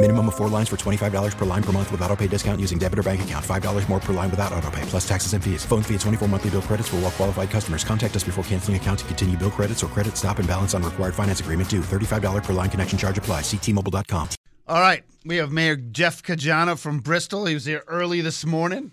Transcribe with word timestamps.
Minimum 0.00 0.28
of 0.28 0.36
four 0.36 0.48
lines 0.48 0.68
for 0.68 0.76
$25 0.76 1.36
per 1.36 1.44
line 1.44 1.62
per 1.62 1.72
month 1.72 1.90
with 1.90 2.00
auto 2.02 2.14
pay 2.14 2.28
discount 2.28 2.60
using 2.60 2.78
debit 2.78 3.00
or 3.00 3.02
bank 3.02 3.22
account. 3.22 3.44
$5 3.44 3.88
more 3.88 3.98
per 3.98 4.12
line 4.12 4.30
without 4.30 4.52
auto 4.52 4.70
pay, 4.70 4.82
plus 4.82 5.06
taxes 5.08 5.32
and 5.32 5.42
fees. 5.42 5.64
Phone 5.64 5.82
fee 5.82 5.94
at 5.94 6.00
24 6.02 6.28
monthly 6.28 6.50
bill 6.50 6.62
credits 6.62 6.88
for 6.88 6.96
all 6.96 7.02
well 7.02 7.10
qualified 7.10 7.50
customers. 7.50 7.82
Contact 7.82 8.14
us 8.14 8.22
before 8.22 8.44
canceling 8.44 8.76
account 8.76 9.00
to 9.00 9.04
continue 9.06 9.36
bill 9.36 9.50
credits 9.50 9.82
or 9.82 9.88
credit 9.88 10.16
stop 10.16 10.38
and 10.38 10.46
balance 10.46 10.72
on 10.72 10.84
required 10.84 11.16
finance 11.16 11.40
agreement 11.40 11.68
due. 11.68 11.80
$35 11.80 12.44
per 12.44 12.52
line 12.52 12.70
connection 12.70 12.96
charge 12.96 13.18
apply. 13.18 13.40
Ctmobile.com. 13.40 14.28
All 14.68 14.80
right. 14.80 15.02
We 15.24 15.38
have 15.38 15.50
Mayor 15.50 15.74
Jeff 15.74 16.22
Caggiano 16.22 16.78
from 16.78 17.00
Bristol. 17.00 17.46
He 17.46 17.54
was 17.54 17.64
here 17.64 17.82
early 17.88 18.20
this 18.20 18.46
morning. 18.46 18.92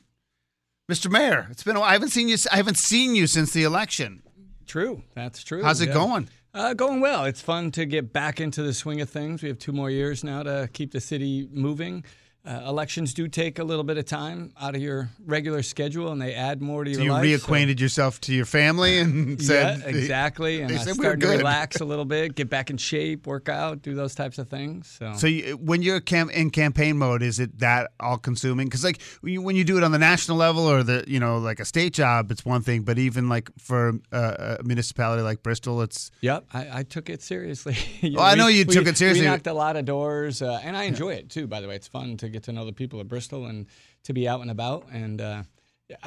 Mr. 0.91 1.11
Mayor, 1.11 1.47
it's 1.51 1.61
been 1.61 1.75
a 1.75 1.81
while. 1.81 1.89
I 1.89 1.93
haven't 1.93 2.09
seen 2.09 2.29
you 2.29 2.37
I 2.51 2.57
haven't 2.57 2.79
seen 2.79 3.13
you 3.13 3.27
since 3.27 3.53
the 3.53 3.63
election. 3.63 4.23
True. 4.65 5.03
That's 5.13 5.43
true. 5.43 5.61
How's 5.61 5.81
it 5.81 5.89
yeah. 5.89 5.93
going? 5.93 6.29
Uh, 6.55 6.73
going 6.73 7.01
well. 7.01 7.25
It's 7.25 7.41
fun 7.41 7.69
to 7.71 7.85
get 7.85 8.13
back 8.13 8.39
into 8.39 8.63
the 8.63 8.73
swing 8.73 9.01
of 9.01 9.09
things. 9.09 9.43
We 9.43 9.49
have 9.49 9.59
two 9.59 9.73
more 9.73 9.89
years 9.89 10.23
now 10.23 10.41
to 10.43 10.69
keep 10.71 10.93
the 10.93 11.01
city 11.01 11.49
moving. 11.51 12.05
Uh, 12.47 12.61
elections 12.67 13.13
do 13.13 13.27
take 13.27 13.57
a 13.59 13.63
little 13.63 13.83
bit 13.83 13.97
of 13.97 14.05
time 14.05 14.51
out 14.61 14.75
of 14.75 14.81
your 14.81 15.09
regular 15.25 15.63
schedule, 15.63 16.11
and 16.11 16.21
they 16.21 16.33
add 16.35 16.61
more 16.61 16.83
to 16.83 16.93
So 16.93 16.99
your 16.99 17.05
you 17.05 17.11
life. 17.11 17.25
You 17.25 17.37
reacquainted 17.39 17.79
yourself 17.79 18.21
to 18.21 18.33
your 18.33 18.45
family 18.45 18.99
and 18.99 19.41
said 19.49 19.79
yeah, 19.79 19.87
exactly. 19.87 20.61
And 20.61 20.69
they 20.69 20.75
I 20.75 20.77
said 20.77 20.93
we 20.97 20.99
started 21.05 21.21
to 21.21 21.27
relax 21.29 21.81
a 21.81 21.85
little 21.91 22.05
bit, 22.05 22.35
get 22.35 22.49
back 22.49 22.69
in 22.69 22.77
shape, 22.77 23.25
work 23.25 23.49
out, 23.49 23.81
do 23.81 23.95
those 23.95 24.13
types 24.13 24.37
of 24.37 24.47
things. 24.47 24.87
So, 24.99 25.13
So 25.15 25.27
you, 25.27 25.57
when 25.57 25.81
you're 25.81 25.99
cam- 26.01 26.29
in 26.29 26.51
campaign 26.51 26.97
mode, 26.97 27.23
is 27.23 27.39
it 27.39 27.57
that 27.59 27.91
all 27.99 28.17
consuming? 28.19 28.67
Because 28.67 28.83
like 28.83 29.01
when 29.21 29.33
you, 29.33 29.41
when 29.41 29.55
you 29.55 29.63
do 29.63 29.77
it 29.77 29.83
on 29.83 29.91
the 29.91 29.97
national 29.99 30.37
level 30.37 30.69
or 30.69 30.83
the 30.83 31.03
you 31.07 31.19
know 31.19 31.39
like 31.39 31.59
a 31.59 31.65
state 31.65 31.93
job, 31.93 32.29
it's 32.31 32.45
one 32.45 32.61
thing. 32.61 32.83
But 32.83 32.99
even 32.99 33.27
like 33.27 33.49
for 33.57 33.93
uh, 34.11 34.57
a 34.59 34.63
municipality 34.63 35.23
like 35.23 35.41
Bristol, 35.41 35.81
it's 35.81 36.11
Yep, 36.21 36.45
I, 36.53 36.79
I 36.79 36.83
took 36.83 37.09
it 37.09 37.21
seriously. 37.23 37.75
You 38.01 38.19
Oh, 38.19 38.21
I 38.23 38.35
know 38.35 38.47
you 38.47 38.65
we- 38.67 38.73
took 38.75 38.85
it 38.87 38.97
seriously. 38.97 39.25
We 39.25 39.31
knocked 39.31 39.47
a 39.47 39.53
lot 39.53 39.75
of 39.77 39.85
doors, 39.85 40.41
uh, 40.43 40.59
and 40.63 40.77
I 40.77 40.83
enjoy 40.83 41.13
it 41.13 41.29
too. 41.31 41.47
By 41.47 41.59
the 41.61 41.67
way, 41.67 41.75
it's 41.75 41.87
fun 41.87 42.17
to 42.17 42.29
get 42.35 42.43
to 42.43 42.51
know 42.51 42.65
the 42.65 42.73
people 42.73 42.99
of 42.99 43.07
Bristol 43.07 43.45
and 43.45 43.65
to 44.03 44.13
be 44.13 44.27
out 44.27 44.41
and 44.41 44.51
about. 44.51 44.85
And 44.91 45.19
uh, 45.21 45.43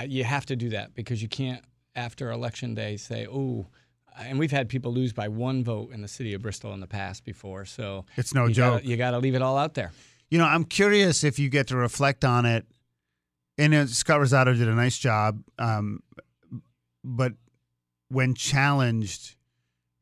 you 0.07 0.25
have 0.25 0.47
to 0.47 0.57
do 0.57 0.69
that 0.71 0.95
because 0.95 1.23
you 1.23 1.29
can't, 1.29 1.63
after 1.97 2.31
election 2.31 2.75
day, 2.75 2.97
say, 2.97 3.27
"Oh." 3.27 3.67
And 4.21 4.37
we've 4.37 4.51
had 4.51 4.69
people 4.69 4.93
lose 4.93 5.13
by 5.13 5.29
one 5.29 5.63
vote 5.63 5.93
in 5.93 6.03
the 6.03 6.09
city 6.09 6.35
of 6.35 6.43
Bristol 6.43 6.73
in 6.75 6.81
the 6.81 6.89
past 6.89 7.25
before, 7.25 7.65
so 7.65 8.05
It's 8.17 8.35
no 8.35 8.47
you 8.47 8.55
joke. 8.55 8.75
Gotta, 8.79 8.87
you 8.87 8.97
got 8.97 9.13
to 9.13 9.19
leave 9.19 9.37
it 9.37 9.43
all 9.43 9.57
out 9.57 9.75
there. 9.75 9.93
you 10.29 10.39
know 10.39 10.45
I'm 10.45 10.65
curious 10.65 11.23
if 11.23 11.39
you 11.39 11.49
get 11.49 11.69
to 11.69 11.77
reflect 11.77 12.25
on 12.25 12.45
it. 12.45 12.67
And 13.59 13.73
uh, 13.75 13.87
Scott 13.87 14.21
Rosato 14.21 14.57
did 14.57 14.67
a 14.67 14.75
nice 14.75 14.99
job, 14.99 15.41
um, 15.59 16.03
but 17.05 17.35
when 18.09 18.35
challenged, 18.35 19.37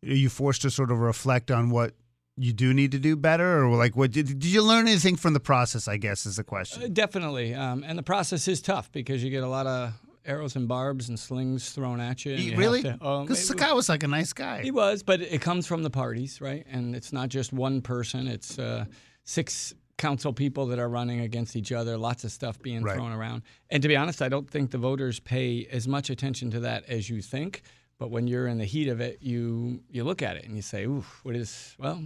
are 0.02 0.14
you 0.14 0.30
forced 0.30 0.62
to 0.62 0.70
sort 0.70 0.90
of 0.90 0.98
reflect 0.98 1.50
on 1.50 1.68
what 1.68 1.92
you 2.36 2.52
do 2.52 2.74
need 2.74 2.92
to 2.92 2.98
do 2.98 3.16
better, 3.16 3.64
or 3.64 3.76
like 3.76 3.96
what 3.96 4.10
did, 4.10 4.26
did 4.26 4.44
you 4.44 4.62
learn 4.62 4.86
anything 4.86 5.16
from 5.16 5.32
the 5.32 5.40
process? 5.40 5.88
I 5.88 5.96
guess 5.96 6.26
is 6.26 6.36
the 6.36 6.44
question. 6.44 6.82
Uh, 6.82 6.88
definitely, 6.92 7.54
um, 7.54 7.82
and 7.86 7.98
the 7.98 8.02
process 8.02 8.46
is 8.48 8.60
tough 8.60 8.90
because 8.92 9.22
you 9.24 9.30
get 9.30 9.42
a 9.42 9.48
lot 9.48 9.66
of 9.66 9.92
arrows 10.26 10.56
and 10.56 10.66
barbs 10.66 11.08
and 11.08 11.18
slings 11.18 11.70
thrown 11.70 12.00
at 12.00 12.24
you. 12.24 12.32
you 12.34 12.56
really? 12.56 12.84
um, 13.00 13.26
Because 13.26 13.46
the 13.48 13.54
guy 13.54 13.72
was 13.72 13.88
like 13.88 14.02
a 14.02 14.08
nice 14.08 14.32
guy. 14.32 14.60
He 14.62 14.70
was, 14.72 15.02
but 15.02 15.20
it 15.20 15.40
comes 15.40 15.66
from 15.68 15.82
the 15.84 15.90
parties, 15.90 16.40
right? 16.40 16.66
And 16.70 16.96
it's 16.96 17.12
not 17.12 17.28
just 17.28 17.52
one 17.52 17.80
person. 17.80 18.26
It's 18.26 18.58
uh, 18.58 18.86
six 19.24 19.72
council 19.98 20.32
people 20.32 20.66
that 20.66 20.78
are 20.78 20.88
running 20.88 21.20
against 21.20 21.54
each 21.56 21.70
other. 21.72 21.96
Lots 21.96 22.24
of 22.24 22.32
stuff 22.32 22.60
being 22.60 22.82
Right. 22.82 22.96
thrown 22.96 23.12
around. 23.12 23.42
And 23.70 23.82
to 23.82 23.88
be 23.88 23.96
honest, 23.96 24.20
I 24.20 24.28
don't 24.28 24.50
think 24.50 24.72
the 24.72 24.78
voters 24.78 25.20
pay 25.20 25.66
as 25.70 25.86
much 25.88 26.10
attention 26.10 26.50
to 26.50 26.60
that 26.60 26.84
as 26.88 27.08
you 27.08 27.22
think. 27.22 27.62
But 27.98 28.10
when 28.10 28.26
you're 28.26 28.46
in 28.46 28.58
the 28.58 28.64
heat 28.64 28.88
of 28.88 29.00
it, 29.00 29.18
you 29.22 29.82
you 29.90 30.04
look 30.04 30.22
at 30.22 30.36
it 30.36 30.44
and 30.44 30.54
you 30.54 30.62
say, 30.62 30.84
"Ooh, 30.84 31.04
what 31.22 31.34
is 31.34 31.74
well? 31.78 32.02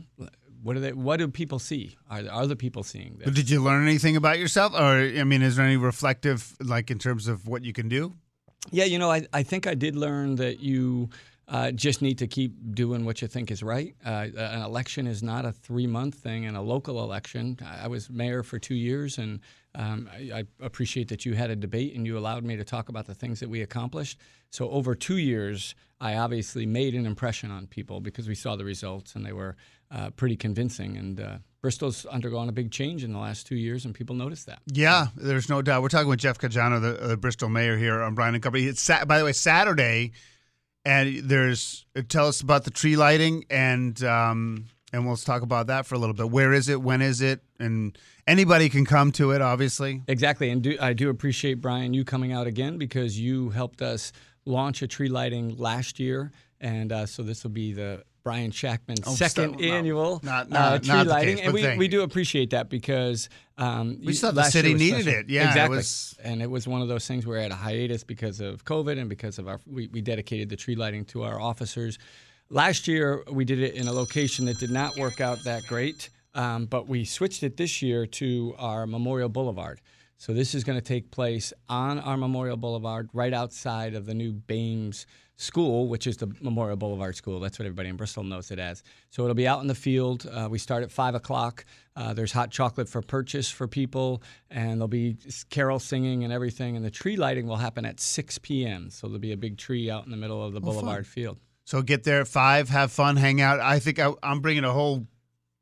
What 0.62 0.75
do 0.75 0.81
they? 0.81 0.93
What 0.93 1.17
do 1.19 1.28
people 1.28 1.59
see? 1.59 1.97
Are 2.09 2.23
are 2.31 2.47
the 2.47 2.56
people 2.56 2.83
seeing 2.83 3.17
this?" 3.17 3.25
But 3.25 3.34
did 3.34 3.51
you 3.51 3.62
learn 3.62 3.87
anything 3.87 4.17
about 4.17 4.39
yourself, 4.39 4.73
or 4.75 5.00
I 5.00 5.25
mean, 5.25 5.43
is 5.43 5.56
there 5.56 5.67
any 5.67 5.77
reflective, 5.77 6.56
like 6.61 6.91
in 6.91 6.99
terms 6.99 7.27
of 7.27 7.49
what 7.49 7.65
you 7.65 7.73
can 7.73 7.89
do? 7.89 8.15
Yeah, 8.71 8.84
you 8.84 8.99
know, 8.99 9.11
I, 9.11 9.27
I 9.33 9.43
think 9.43 9.67
I 9.67 9.75
did 9.75 9.97
learn 9.97 10.37
that 10.37 10.61
you 10.61 11.09
uh, 11.50 11.72
just 11.72 12.00
need 12.00 12.19
to 12.19 12.28
keep 12.28 12.55
doing 12.75 13.05
what 13.05 13.21
you 13.21 13.28
think 13.28 13.50
is 13.50 13.61
right. 13.61 13.97
Uh, 14.06 14.28
an 14.37 14.62
election 14.62 15.09
is 15.09 15.21
not 15.21 15.44
a 15.44 15.50
three 15.50 15.87
month 15.87 16.15
thing, 16.15 16.47
and 16.47 16.56
a 16.56 16.61
local 16.61 17.03
election. 17.03 17.59
I 17.83 17.88
was 17.88 18.09
mayor 18.09 18.44
for 18.44 18.61
two 18.61 18.77
years, 18.77 19.19
and 19.19 19.41
um, 19.75 20.09
I, 20.12 20.38
I 20.38 20.44
appreciate 20.65 21.09
that 21.09 21.27
you 21.27 21.34
had 21.34 21.50
a 21.50 21.56
debate 21.56 21.94
and 21.94 22.06
you 22.06 22.16
allowed 22.16 22.44
me 22.44 22.56
to 22.56 22.65
talk 22.65 22.88
about 22.88 23.06
the 23.06 23.15
things 23.15 23.41
that 23.41 23.49
we 23.49 23.62
accomplished. 23.62 24.19
So, 24.50 24.71
over 24.71 24.94
two 24.94 25.16
years, 25.16 25.75
I 26.00 26.16
obviously 26.16 26.66
made 26.66 26.94
an 26.94 27.05
impression 27.05 27.50
on 27.50 27.67
people 27.67 28.00
because 28.00 28.28
we 28.28 28.37
saw 28.37 28.55
the 28.55 28.65
results 28.65 29.17
and 29.17 29.27
they 29.27 29.32
were 29.32 29.56
uh, 29.91 30.11
pretty 30.11 30.37
convincing. 30.37 30.97
And 30.97 31.21
uh, 31.21 31.38
Bristol's 31.62 32.06
undergone 32.06 32.49
a 32.49 32.53
big 32.53 32.71
change 32.71 33.03
in 33.03 33.12
the 33.12 33.19
last 33.19 33.49
two 33.49 33.56
years, 33.56 33.84
and 33.84 33.93
people 33.93 34.15
noticed 34.15 34.47
that. 34.47 34.61
Yeah, 34.67 35.09
there's 35.17 35.49
no 35.49 35.62
doubt. 35.62 35.82
We're 35.82 35.88
talking 35.88 36.09
with 36.09 36.21
Jeff 36.21 36.38
Caggiano, 36.38 36.81
the, 36.81 37.09
the 37.09 37.17
Bristol 37.17 37.49
mayor 37.49 37.77
here 37.77 38.00
on 38.03 38.15
Brian 38.15 38.34
and 38.34 38.43
Company. 38.43 38.67
It's 38.67 38.87
by 38.87 39.19
the 39.19 39.25
way 39.25 39.32
Saturday, 39.32 40.12
and 40.85 41.19
there's 41.25 41.85
tell 42.09 42.29
us 42.29 42.41
about 42.41 42.65
the 42.65 42.71
tree 42.71 42.97
lighting 42.97 43.45
and 43.51 44.03
um, 44.05 44.67
and 44.93 45.07
we'll 45.07 45.17
talk 45.17 45.43
about 45.43 45.69
that 45.69 45.87
for 45.87 45.95
a 45.95 45.99
little 45.99 46.15
bit. 46.15 46.31
Where 46.31 46.53
is 46.53 46.69
it? 46.69 46.81
When 46.81 47.01
is 47.01 47.21
it? 47.21 47.41
And 47.59 47.97
anybody 48.27 48.69
can 48.69 48.85
come 48.85 49.13
to 49.13 49.31
it, 49.33 49.41
obviously. 49.41 50.03
Exactly, 50.09 50.51
and 50.51 50.63
do, 50.63 50.77
I 50.81 50.93
do 50.93 51.11
appreciate 51.11 51.55
Brian 51.55 51.95
you 51.95 52.05
coming 52.05 52.33
out 52.33 52.47
again 52.47 52.79
because 52.79 53.19
you 53.19 53.51
helped 53.51 53.83
us 53.83 54.13
launch 54.45 54.83
a 54.83 54.89
tree 54.89 55.09
lighting 55.09 55.57
last 55.57 56.01
year, 56.01 56.33
and 56.61 56.93
uh, 56.93 57.07
so 57.07 57.23
this 57.23 57.45
will 57.45 57.51
be 57.51 57.73
the 57.73 58.05
Brian 58.22 58.50
Shactman 58.50 59.03
Oh, 59.06 59.14
second 59.14 59.58
no, 59.60 59.64
annual 59.66 60.20
not- 60.22 60.53
uh, 60.53 60.78
tree 60.78 60.88
not 60.88 61.06
lighting, 61.06 61.36
case, 61.38 61.44
and 61.47 61.54
we, 61.54 61.76
we 61.78 61.88
do 61.88 62.03
appreciate 62.03 62.50
that 62.50 62.69
because 62.69 63.28
um, 63.56 63.98
We 64.04 64.14
thought 64.14 64.34
the 64.34 64.44
city 64.44 64.75
needed 64.75 65.03
special. 65.03 65.20
it. 65.20 65.31
Yeah, 65.31 65.44
it 65.44 65.48
exactly, 65.48 65.76
was- 65.78 66.16
and 66.22 66.42
it 66.42 66.50
was 66.50 66.69
one 66.69 66.82
of 66.82 66.88
those 66.88 67.06
things 67.06 67.26
where 67.26 67.38
at 67.38 67.50
a 67.50 67.54
hiatus 67.54 68.04
because 68.04 68.41
of 68.41 68.64
COVID 68.64 68.98
and 68.98 69.08
because 69.08 69.38
of 69.38 69.48
our 69.48 69.60
we, 69.66 69.88
we 69.88 70.00
dedicated 70.00 70.48
the 70.48 70.56
tree 70.56 70.75
lighting 70.76 71.04
to 71.06 71.22
our 71.22 71.41
officers. 71.41 71.98
Last 72.50 72.88
year 72.88 73.22
we 73.31 73.44
did 73.44 73.60
it 73.60 73.75
in 73.75 73.86
a 73.88 73.92
location 73.92 74.44
that 74.47 74.58
did 74.58 74.70
not 74.70 74.97
work 74.97 75.20
out 75.20 75.42
that 75.44 75.62
great, 75.66 76.10
um, 76.34 76.66
but 76.66 76.88
we 76.88 77.04
switched 77.04 77.42
it 77.42 77.56
this 77.56 77.81
year 77.81 78.06
to 78.06 78.54
our 78.58 78.87
Memorial 78.87 79.28
Boulevard. 79.28 79.81
So 80.16 80.34
this 80.34 80.54
is 80.54 80.64
going 80.64 80.76
to 80.78 80.84
take 80.84 81.10
place 81.10 81.52
on 81.69 81.98
our 81.98 82.16
Memorial 82.19 82.58
Boulevard, 82.58 83.08
right 83.14 83.32
outside 83.32 83.94
of 83.94 84.04
the 84.04 84.12
new 84.12 84.32
Bames 84.32 85.06
School, 85.41 85.89
which 85.89 86.06
is 86.06 86.17
the 86.19 86.31
Memorial 86.41 86.76
Boulevard 86.76 87.17
School. 87.17 87.41
That's 87.41 87.59
what 87.59 87.67
everybody 87.67 87.88
in 87.88 87.97
Bristol 87.97 88.23
knows 88.23 88.50
it 88.50 88.59
as. 88.59 88.82
So 89.11 89.23
it'll 89.23 89.35
be 89.35 89.49
out 89.49 89.61
in 89.62 89.67
the 89.67 89.75
field. 89.75 90.26
Uh, 90.26 90.49
we 90.50 90.59
start 90.59 90.82
at 90.82 90.91
five 90.91 91.14
o'clock. 91.14 91.64
Uh, 91.97 92.12
there's 92.12 92.32
hot 92.32 92.50
chocolate 92.50 92.88
for 92.88 93.03
purchase 93.03 93.50
for 93.50 93.67
people, 93.67 94.23
and 94.50 94.73
there'll 94.73 94.88
be 94.88 95.17
carol 95.49 95.79
singing 95.79 96.25
and 96.25 96.32
everything. 96.32 96.76
And 96.76 96.85
the 96.85 96.91
tree 96.91 97.17
lighting 97.17 97.47
will 97.47 97.56
happen 97.56 97.85
at 97.85 98.00
6 98.00 98.38
p.m. 98.38 98.91
So 98.91 99.06
there'll 99.06 99.19
be 99.19 99.32
a 99.32 99.37
big 99.37 99.56
tree 99.56 99.91
out 99.91 100.05
in 100.05 100.11
the 100.11 100.17
middle 100.17 100.44
of 100.44 100.53
the 100.53 100.61
Boulevard 100.61 101.06
field. 101.06 101.38
So 101.64 101.82
get 101.82 102.05
there 102.05 102.20
at 102.20 102.29
five, 102.29 102.69
have 102.69 102.91
fun, 102.91 103.17
hang 103.17 103.41
out. 103.41 103.61
I 103.61 103.79
think 103.79 103.99
I, 103.99 104.12
I'm 104.23 104.41
bringing 104.41 104.64
a 104.64 104.73
whole 104.73 105.06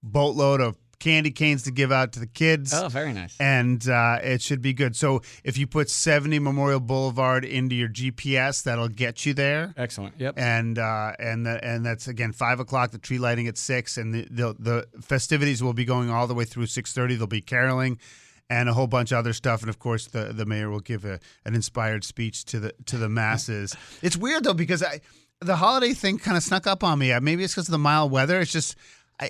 boatload 0.03 0.61
of 0.61 0.77
candy 0.99 1.31
canes 1.31 1.63
to 1.63 1.71
give 1.71 1.93
out 1.93 2.13
to 2.13 2.21
the 2.21 2.27
kids. 2.27 2.73
Oh, 2.75 2.89
very 2.89 3.13
nice. 3.13 3.37
and 3.41 3.89
uh, 3.89 4.19
it 4.23 4.43
should 4.43 4.61
be 4.61 4.73
good. 4.73 4.97
So 4.97 5.23
if 5.45 5.57
you 5.57 5.67
put 5.67 5.89
70 5.91 6.39
Memorial 6.39 6.81
Boulevard 6.81 7.45
into 7.45 7.75
your 7.75 7.89
GPS, 7.89 8.63
that'll 8.65 8.89
get 8.89 9.25
you 9.25 9.35
there. 9.35 9.73
Excellent. 9.77 10.15
Yep. 10.19 10.35
And 10.37 10.79
uh, 10.79 11.13
and 11.19 11.47
the, 11.47 11.65
and 11.65 11.85
that's 11.87 12.09
again 12.09 12.33
five 12.33 12.61
o'clock. 12.61 12.91
The 12.91 12.99
tree 12.99 13.19
lighting 13.19 13.47
at 13.47 13.57
six, 13.59 13.97
and 13.97 14.15
the, 14.15 14.27
the 14.31 14.57
the 14.59 15.03
festivities 15.03 15.63
will 15.63 15.73
be 15.75 15.85
going 15.85 16.11
all 16.11 16.27
the 16.27 16.35
way 16.35 16.45
through 16.45 16.67
six 16.67 16.93
thirty. 16.93 17.15
There'll 17.15 17.27
be 17.29 17.41
caroling, 17.41 17.99
and 18.51 18.69
a 18.69 18.73
whole 18.73 18.87
bunch 18.87 19.13
of 19.13 19.19
other 19.19 19.33
stuff. 19.33 19.61
And 19.61 19.69
of 19.71 19.79
course, 19.79 20.07
the 20.07 20.33
the 20.33 20.47
mayor 20.47 20.71
will 20.71 20.81
give 20.81 21.05
a, 21.05 21.21
an 21.45 21.55
inspired 21.55 22.05
speech 22.05 22.45
to 22.47 22.61
the 22.61 22.73
to 22.87 22.97
the 22.97 23.09
masses. 23.09 23.77
it's 24.03 24.17
weird 24.17 24.45
though 24.45 24.55
because 24.55 24.83
I 24.83 25.01
the 25.41 25.57
holiday 25.57 25.93
thing 25.95 26.19
kind 26.19 26.37
of 26.37 26.43
snuck 26.43 26.67
up 26.67 26.83
on 26.83 26.99
me. 26.99 27.17
Maybe 27.21 27.45
it's 27.45 27.55
because 27.55 27.69
of 27.69 27.73
the 27.73 27.79
mild 27.79 28.11
weather. 28.11 28.41
It's 28.41 28.51
just 28.51 28.75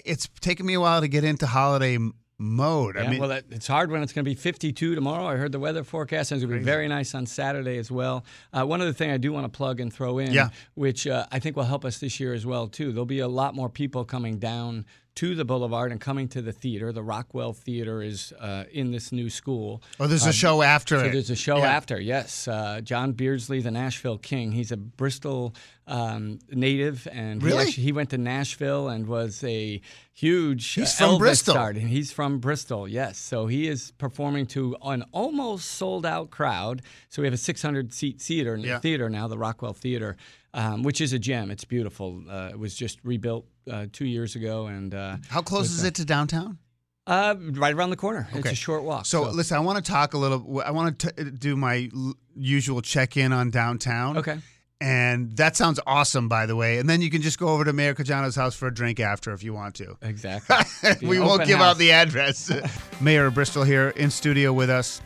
it's 0.04 0.28
taken 0.40 0.66
me 0.66 0.74
a 0.74 0.80
while 0.80 1.00
to 1.00 1.08
get 1.08 1.24
into 1.24 1.46
holiday 1.46 1.98
mode. 2.38 2.94
Yeah, 2.96 3.02
I 3.02 3.08
mean, 3.08 3.18
well, 3.20 3.30
that, 3.30 3.44
it's 3.50 3.66
hard 3.66 3.90
when 3.90 4.02
it's 4.02 4.12
going 4.12 4.24
to 4.24 4.30
be 4.30 4.34
52 4.34 4.94
tomorrow. 4.94 5.26
I 5.26 5.36
heard 5.36 5.50
the 5.52 5.58
weather 5.58 5.82
forecast, 5.82 6.30
and 6.30 6.40
it's 6.40 6.46
going 6.48 6.58
to 6.60 6.64
be 6.64 6.64
very 6.64 6.86
nice 6.88 7.14
on 7.14 7.26
Saturday 7.26 7.78
as 7.78 7.90
well. 7.90 8.24
Uh, 8.52 8.64
one 8.64 8.80
other 8.80 8.92
thing 8.92 9.10
I 9.10 9.16
do 9.16 9.32
want 9.32 9.44
to 9.50 9.56
plug 9.56 9.80
and 9.80 9.92
throw 9.92 10.18
in, 10.18 10.32
Yeah. 10.32 10.50
which 10.74 11.06
uh, 11.06 11.26
I 11.32 11.40
think 11.40 11.56
will 11.56 11.64
help 11.64 11.84
us 11.84 11.98
this 11.98 12.20
year 12.20 12.34
as 12.34 12.46
well 12.46 12.68
too. 12.68 12.92
There'll 12.92 13.06
be 13.06 13.18
a 13.20 13.28
lot 13.28 13.54
more 13.54 13.68
people 13.68 14.04
coming 14.04 14.38
down 14.38 14.86
to 15.18 15.34
the 15.34 15.44
Boulevard 15.44 15.90
and 15.92 16.00
coming 16.00 16.28
to 16.28 16.40
the 16.42 16.52
theater. 16.52 16.92
The 16.92 17.02
Rockwell 17.02 17.52
Theater 17.52 18.02
is 18.02 18.32
uh, 18.40 18.64
in 18.72 18.90
this 18.92 19.10
new 19.12 19.30
school. 19.30 19.82
oh, 19.98 20.06
there's 20.06 20.26
a 20.26 20.32
show 20.32 20.62
after 20.62 20.98
So 20.98 21.04
it. 21.06 21.12
there's 21.12 21.30
a 21.30 21.34
show 21.36 21.58
Yeah. 21.58 21.72
after, 21.76 22.00
yes. 22.00 22.46
Uh, 22.46 22.80
John 22.82 23.12
Beardsley, 23.12 23.60
the 23.60 23.70
Nashville 23.72 24.18
King. 24.18 24.52
He's 24.52 24.70
a 24.70 24.76
Bristol 24.76 25.54
um, 25.88 26.38
native, 26.52 27.08
and 27.10 27.42
he, 27.42 27.52
actually, 27.52 27.82
he 27.82 27.92
went 27.92 28.10
to 28.10 28.18
Nashville 28.18 28.88
and 28.88 29.06
was 29.08 29.42
a 29.42 29.80
huge 30.12 30.74
He's 30.74 31.00
uh, 31.00 31.06
from 31.06 31.14
Elvis 31.14 31.18
Bristol. 31.18 31.54
star, 31.54 31.70
and 31.70 31.88
he's 31.88 32.12
from 32.12 32.38
Bristol, 32.38 32.86
yes. 32.86 33.18
So 33.18 33.46
he 33.46 33.66
is 33.68 33.90
performing 33.98 34.46
to 34.48 34.76
an 34.84 35.04
almost 35.12 35.64
sold 35.72 36.04
out 36.06 36.30
crowd. 36.30 36.82
So 37.08 37.22
we 37.22 37.26
have 37.26 37.34
a 37.34 37.38
600 37.38 37.92
seat 37.92 38.20
theater, 38.20 38.54
Yeah. 38.56 38.78
theater 38.80 39.08
now, 39.08 39.26
the 39.28 39.38
Rockwell 39.38 39.72
Theater. 39.72 40.16
Um, 40.54 40.82
which 40.82 41.00
is 41.02 41.12
a 41.12 41.18
gem. 41.18 41.50
It's 41.50 41.64
beautiful. 41.64 42.22
Uh, 42.28 42.48
it 42.52 42.58
was 42.58 42.74
just 42.74 42.98
rebuilt 43.04 43.46
uh, 43.70 43.86
two 43.92 44.06
years 44.06 44.34
ago, 44.34 44.66
and 44.66 44.94
uh, 44.94 45.16
How 45.28 45.42
close 45.42 45.70
is 45.70 45.84
it 45.84 45.94
to 45.96 46.04
downtown? 46.06 46.58
uh, 47.06 47.34
right 47.38 47.74
around 47.74 47.90
the 47.90 47.96
corner. 47.96 48.26
It's 48.32 48.50
a 48.50 48.54
short 48.54 48.82
walk. 48.82 49.06
So, 49.06 49.28
listen, 49.30 49.56
I 49.56 49.60
want 49.60 49.84
to 49.84 49.90
talk 49.92 50.14
a 50.14 50.18
little. 50.18 50.62
I 50.64 50.70
want 50.70 50.98
to 51.00 51.12
t- 51.12 51.30
do 51.30 51.54
my 51.56 51.90
l- 51.94 52.14
usual 52.34 52.80
check 52.80 53.16
in 53.16 53.32
on 53.32 53.50
downtown. 53.50 54.18
okay. 54.18 54.38
And 54.80 55.32
that 55.38 55.56
sounds 55.56 55.80
awesome, 55.86 56.28
by 56.28 56.46
the 56.46 56.54
way. 56.54 56.78
And 56.78 56.88
then 56.88 57.02
you 57.02 57.10
can 57.10 57.20
just 57.20 57.38
go 57.38 57.48
over 57.48 57.64
to 57.64 57.72
Mayor 57.72 57.94
Caggiano's 57.94 58.36
house 58.36 58.54
for 58.54 58.68
a 58.68 58.72
drink 58.74 59.00
after 59.00 59.32
if 59.32 59.42
you 59.42 59.52
want 59.52 59.74
to. 59.76 59.96
Exactly. 60.02 60.56
We 61.08 61.18
won't 61.18 61.46
give 61.46 61.58
house. 61.58 61.72
out 61.72 61.78
the 61.78 61.90
address. 61.92 62.50
Mayor 63.00 63.26
of 63.26 63.34
Bristol 63.34 63.64
here 63.64 63.88
in 63.88 64.10
studio 64.10 64.52
with 64.52 64.70
us. 64.70 65.00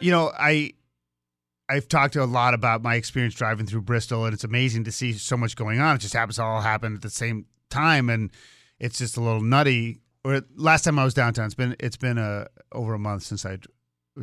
You 0.00 0.10
know, 0.10 0.32
I 0.36 0.72
I've 1.68 1.88
talked 1.88 2.12
to 2.14 2.22
a 2.22 2.26
lot 2.26 2.54
about 2.54 2.82
my 2.82 2.96
experience 2.96 3.34
driving 3.34 3.66
through 3.66 3.82
Bristol, 3.82 4.24
and 4.24 4.34
it's 4.34 4.44
amazing 4.44 4.84
to 4.84 4.92
see 4.92 5.12
so 5.14 5.36
much 5.36 5.56
going 5.56 5.80
on. 5.80 5.96
It 5.96 6.00
just 6.00 6.14
happens 6.14 6.36
to 6.36 6.42
all 6.42 6.60
happen 6.60 6.94
at 6.94 7.02
the 7.02 7.10
same 7.10 7.46
time, 7.70 8.10
and 8.10 8.30
it's 8.78 8.98
just 8.98 9.16
a 9.16 9.20
little 9.20 9.40
nutty. 9.40 10.00
Or 10.24 10.42
last 10.56 10.84
time 10.84 10.98
I 10.98 11.04
was 11.04 11.14
downtown, 11.14 11.46
it's 11.46 11.54
been 11.54 11.76
it's 11.80 11.96
been 11.96 12.18
a 12.18 12.48
over 12.72 12.94
a 12.94 12.98
month 12.98 13.22
since 13.22 13.46
I, 13.46 13.58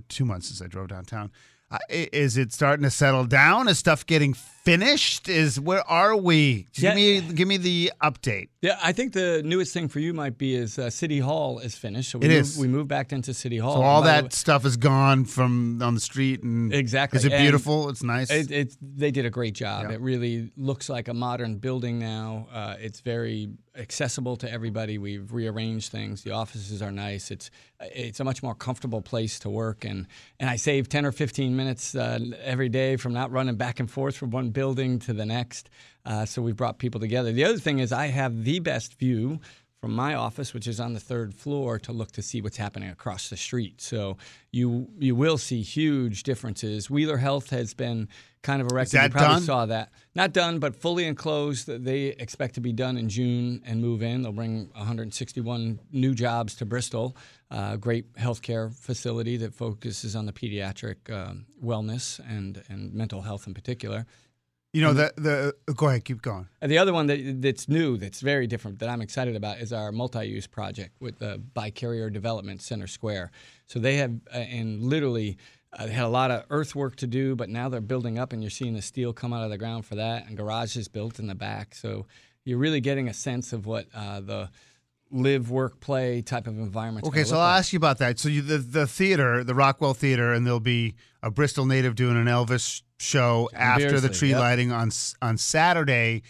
two 0.08 0.26
months 0.26 0.48
since 0.48 0.62
I 0.62 0.68
drove 0.68 0.90
downtown. 0.90 1.32
Uh, 1.72 1.78
is 1.90 2.38
it 2.38 2.52
starting 2.52 2.84
to 2.84 2.92
settle 2.92 3.26
down? 3.26 3.68
Is 3.68 3.80
stuff 3.80 4.06
getting 4.06 4.34
finished? 4.64 5.30
Is 5.30 5.60
where 5.60 5.88
are 5.90 6.16
we? 6.16 6.68
Just 6.72 6.84
Yeah. 6.84 6.96
Give 6.96 7.26
me 7.28 7.34
give 7.34 7.48
me 7.48 7.58
the 7.58 7.92
update. 8.02 8.50
Yeah, 8.62 8.78
I 8.84 8.92
think 8.92 9.14
the 9.14 9.42
newest 9.44 9.74
thing 9.74 9.88
for 9.88 10.00
you 10.00 10.14
might 10.14 10.38
be 10.38 10.54
is 10.56 10.78
uh, 10.78 10.90
City 10.92 11.20
Hall 11.20 11.58
is 11.60 11.76
finished. 11.76 12.12
So 12.12 12.20
we 12.20 12.26
It 12.28 12.30
moved, 12.30 12.42
is. 12.42 12.58
We 12.58 12.68
moved 12.68 12.88
back 12.88 13.12
into 13.12 13.34
City 13.34 13.58
Hall. 13.58 13.74
So 13.76 13.82
all 13.82 14.00
And 14.00 14.08
that 14.08 14.24
way- 14.26 14.30
stuff 14.32 14.66
is 14.66 14.78
gone 14.78 15.26
from 15.26 15.82
on 15.82 15.96
the 15.96 16.00
street, 16.02 16.44
and 16.44 16.72
Exactly. 16.74 17.18
Is 17.18 17.26
it 17.26 17.32
And 17.34 17.42
beautiful? 17.42 17.90
It's 17.90 18.04
nice. 18.04 18.30
It, 18.30 18.52
it, 18.52 18.78
they 18.82 19.10
did 19.12 19.26
a 19.26 19.32
great 19.32 19.56
job. 19.56 19.88
Yeah. 19.90 19.96
It 19.96 20.02
really 20.02 20.52
looks 20.58 20.90
like 20.90 21.08
a 21.08 21.14
modern 21.14 21.58
building 21.58 21.98
now. 22.00 22.48
Uh, 22.54 22.76
it's 22.80 23.00
very 23.02 23.50
accessible 23.78 24.36
to 24.36 24.52
everybody. 24.52 24.98
We've 24.98 25.32
rearranged 25.32 25.92
things. 25.92 26.24
The 26.24 26.32
offices 26.32 26.82
are 26.82 26.92
nice. 26.92 27.32
It's 27.32 27.50
it's 27.80 28.20
a 28.20 28.24
much 28.24 28.44
more 28.44 28.54
comfortable 28.54 29.02
place 29.02 29.40
to 29.40 29.50
work, 29.50 29.86
and 29.86 30.06
and 30.40 30.50
I 30.50 30.58
save 30.58 30.88
ten 30.88 31.04
or 31.06 31.12
fifteen 31.12 31.56
minutes 31.56 31.96
uh, 31.96 32.20
every 32.44 32.70
day 32.70 32.96
from 32.98 33.14
not 33.14 33.32
running 33.32 33.56
back 33.56 33.80
and 33.80 33.90
forth 33.90 34.16
from 34.18 34.30
one 34.30 34.51
building 34.52 35.00
to 35.00 35.14
the 35.14 35.26
next. 35.26 35.70
Uh, 36.06 36.26
so 36.26 36.42
we've 36.42 36.56
brought 36.56 36.80
people 36.80 37.00
together. 37.00 37.32
The 37.32 37.46
other 37.46 37.58
thing 37.60 37.80
is 37.80 37.92
I 37.92 38.08
have 38.08 38.44
the 38.44 38.60
best 38.60 38.98
view 38.98 39.40
from 39.82 39.96
my 39.96 40.14
office, 40.14 40.54
which 40.54 40.68
is 40.68 40.80
on 40.80 40.94
the 40.94 41.00
third 41.00 41.34
floor, 41.34 41.80
to 41.80 41.92
look 41.92 42.12
to 42.12 42.22
see 42.22 42.40
what's 42.40 42.58
happening 42.58 42.90
across 42.90 43.30
the 43.30 43.38
street. 43.38 43.82
So 43.82 44.18
you 44.52 44.88
you 45.00 45.16
will 45.16 45.40
see 45.40 45.64
huge 45.64 46.22
differences. 46.22 46.90
Wheeler 46.90 47.18
Health 47.18 47.50
has 47.50 47.74
been 47.74 48.08
kind 48.44 48.62
of 48.62 48.68
erected. 48.72 49.00
that 49.00 49.06
you 49.06 49.10
probably 49.10 49.36
done? 49.36 49.42
saw 49.42 49.66
that. 49.66 49.92
Not 50.14 50.34
done, 50.34 50.60
but 50.60 50.76
fully 50.76 51.06
enclosed. 51.06 51.68
They 51.68 52.08
expect 52.08 52.56
to 52.56 52.62
be 52.62 52.74
done 52.74 52.96
in 52.96 53.10
June 53.10 53.64
and 53.66 53.82
move 53.82 54.04
in. 54.04 54.22
They'll 54.22 54.32
bring 54.32 54.70
161 54.76 55.80
new 55.92 56.14
jobs 56.14 56.56
to 56.56 56.66
Bristol. 56.66 57.18
Uh, 57.50 57.76
great 57.76 58.14
healthcare 58.14 58.72
facility 58.72 59.36
that 59.38 59.54
focuses 59.54 60.16
on 60.16 60.28
the 60.28 60.34
pediatric 60.34 61.12
um, 61.12 61.46
wellness 61.64 62.20
and 62.30 62.62
and 62.70 62.94
mental 62.94 63.22
health 63.22 63.48
in 63.48 63.56
particular. 63.56 64.06
You 64.74 64.82
know 64.82 64.94
the 64.94 65.14
the. 65.18 65.74
Go 65.74 65.88
ahead, 65.88 66.06
keep 66.06 66.22
going. 66.22 66.48
And 66.62 66.72
the 66.72 66.78
other 66.78 66.94
one 66.94 67.08
that, 67.08 67.42
that's 67.42 67.68
new, 67.68 67.98
that's 67.98 68.22
very 68.22 68.48
different, 68.48 68.80
that 68.80 68.90
I'm 68.90 69.02
excited 69.02 69.36
about, 69.36 69.60
is 69.60 69.74
our 69.74 69.92
multi-use 69.92 70.48
project 70.48 70.96
with 71.00 71.20
the 71.20 71.42
Bicarrier 71.56 72.12
Development 72.12 72.62
Center 72.62 72.88
Square. 72.88 73.32
So 73.68 73.80
they 73.80 73.98
have, 73.98 74.12
uh, 74.34 74.38
and 74.38 74.84
literally, 74.84 75.38
uh, 75.74 75.86
they 75.88 75.94
had 75.94 76.06
a 76.06 76.10
lot 76.10 76.32
of 76.32 76.44
earthwork 76.50 76.96
to 76.98 77.08
do, 77.08 77.36
but 77.36 77.50
now 77.50 77.70
they're 77.70 77.82
building 77.82 78.20
up, 78.20 78.34
and 78.34 78.44
you're 78.44 78.50
seeing 78.50 78.74
the 78.74 78.82
steel 78.82 79.14
come 79.14 79.34
out 79.34 79.44
of 79.44 79.50
the 79.50 79.58
ground 79.58 79.86
for 79.86 79.96
that, 79.96 80.28
and 80.28 80.38
garages 80.38 80.88
built 80.88 81.20
in 81.20 81.28
the 81.28 81.36
back. 81.36 81.74
So 81.76 82.06
you're 82.44 82.60
really 82.60 82.82
getting 82.82 83.08
a 83.08 83.14
sense 83.14 83.54
of 83.54 83.66
what 83.66 83.88
uh, 83.94 84.20
the 84.22 84.50
live, 85.12 85.52
work, 85.52 85.80
play 85.80 86.22
type 86.22 86.48
of 86.48 86.58
environment. 86.58 87.06
Okay, 87.06 87.24
so 87.24 87.36
I'll 87.36 87.58
ask 87.58 87.74
you 87.74 87.78
about 87.78 87.98
that. 87.98 88.20
So 88.20 88.30
you, 88.30 88.42
the 88.42 88.58
the 88.58 88.88
theater, 88.88 89.44
the 89.44 89.54
Rockwell 89.54 89.94
Theater, 89.94 90.34
and 90.34 90.46
there'll 90.46 90.60
be 90.60 90.96
a 91.22 91.30
Bristol 91.30 91.66
native 91.66 91.96
doing 91.96 92.18
an 92.18 92.26
Elvis 92.26 92.82
show 93.02 93.50
after 93.54 94.00
the 94.00 94.10
tree 94.10 94.30
yep. 94.30 94.40
lighting 94.40 94.72
on 94.72 94.92
on 95.22 95.38
Saturday. 95.38 96.24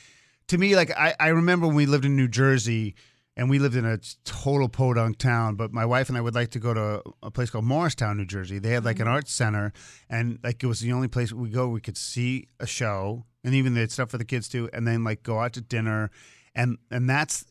To 0.48 0.58
me, 0.58 0.76
like 0.76 0.92
I, 0.92 1.16
I 1.20 1.28
remember 1.30 1.68
when 1.68 1.76
we 1.76 1.86
lived 1.86 2.06
in 2.06 2.16
New 2.16 2.28
Jersey, 2.28 2.96
and 3.38 3.50
we 3.50 3.60
lived 3.60 3.76
in 3.76 3.86
a 3.86 4.00
total 4.26 4.70
podunk 4.70 5.18
town. 5.18 5.56
But 5.56 5.72
my 5.72 5.86
wife 5.86 6.10
and 6.10 6.18
I 6.18 6.22
would 6.22 6.36
like 6.36 6.52
to 6.52 6.60
go 6.60 6.74
to 6.74 7.02
a 7.24 7.32
place 7.32 7.50
called 7.50 7.66
Morristown, 7.66 8.18
New 8.18 8.26
Jersey. 8.26 8.60
They 8.60 8.72
had 8.72 8.86
like 8.86 9.00
an 9.00 9.06
mm-hmm. 9.06 9.14
art 9.14 9.28
center, 9.28 9.74
and 10.10 10.40
like 10.44 10.64
it 10.64 10.68
was 10.68 10.80
the 10.80 10.92
only 10.92 11.08
place 11.08 11.32
we 11.32 11.50
go. 11.50 11.68
We 11.68 11.82
could 11.82 11.98
see 11.98 12.48
a 12.60 12.68
show, 12.68 13.26
and 13.44 13.54
even 13.54 13.74
they 13.74 13.82
had 13.82 13.92
stuff 13.92 14.10
for 14.10 14.18
the 14.18 14.26
kids 14.26 14.50
too, 14.50 14.70
and 14.74 14.88
then 14.88 15.04
like 15.04 15.24
go 15.24 15.40
out 15.40 15.54
to 15.54 15.62
dinner, 15.62 16.10
and 16.56 16.78
and 16.90 17.10
that's 17.10 17.46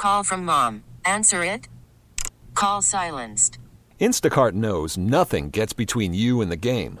Call 0.00 0.24
from 0.24 0.46
mom. 0.46 0.82
Answer 1.04 1.44
it. 1.44 1.68
Call 2.54 2.80
silenced. 2.80 3.58
Instacart 4.00 4.52
knows 4.52 4.96
nothing 4.96 5.50
gets 5.50 5.74
between 5.74 6.14
you 6.14 6.40
and 6.40 6.50
the 6.50 6.56
game. 6.56 7.00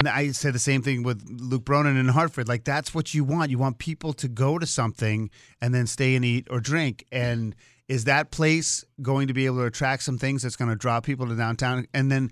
And 0.00 0.08
I 0.08 0.30
say 0.30 0.50
the 0.50 0.58
same 0.58 0.80
thing 0.80 1.02
with 1.02 1.22
Luke 1.28 1.64
Bronin 1.66 2.00
in 2.00 2.08
Hartford. 2.08 2.48
Like 2.48 2.64
that's 2.64 2.94
what 2.94 3.12
you 3.12 3.22
want. 3.22 3.50
You 3.50 3.58
want 3.58 3.76
people 3.76 4.14
to 4.14 4.28
go 4.28 4.58
to 4.58 4.66
something 4.66 5.28
and 5.60 5.74
then 5.74 5.86
stay 5.86 6.16
and 6.16 6.24
eat 6.24 6.48
or 6.50 6.58
drink. 6.58 7.04
And 7.12 7.54
is 7.86 8.04
that 8.04 8.30
place 8.30 8.82
going 9.02 9.28
to 9.28 9.34
be 9.34 9.44
able 9.44 9.58
to 9.58 9.64
attract 9.64 10.02
some 10.02 10.16
things 10.16 10.42
that's 10.42 10.56
going 10.56 10.70
to 10.70 10.76
draw 10.76 11.00
people 11.00 11.26
to 11.26 11.36
downtown? 11.36 11.86
And 11.92 12.10
then 12.10 12.30